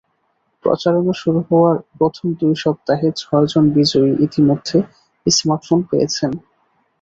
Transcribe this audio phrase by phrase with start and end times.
[0.63, 4.77] প্রচারণা শুরু হওয়ার প্রথম দুই সপ্তাহে ছয়জন বিজয়ী ইতিমধ্যে
[5.25, 6.31] স্মার্টফোন পেয়েছেন।